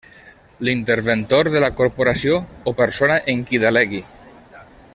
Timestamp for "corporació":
1.81-2.39